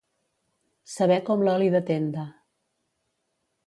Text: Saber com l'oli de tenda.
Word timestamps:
Saber 0.93 1.19
com 1.29 1.45
l'oli 1.49 1.69
de 1.79 1.85
tenda. 1.93 2.27